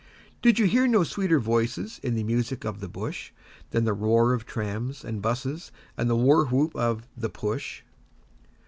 Did 0.41 0.57
you 0.57 0.65
hear 0.65 0.87
no 0.87 1.03
sweeter 1.03 1.39
voices 1.39 1.99
in 2.01 2.15
the 2.15 2.23
music 2.23 2.65
of 2.65 2.79
the 2.79 2.87
bush 2.89 3.29
Than 3.69 3.83
the 3.83 3.93
roar 3.93 4.33
of 4.33 4.47
trams 4.47 5.05
and 5.05 5.21
'buses, 5.21 5.71
and 5.95 6.09
the 6.09 6.15
war 6.15 6.47
whoop 6.47 6.75
of 6.75 7.07
'the 7.15 7.29
push'? 7.29 7.83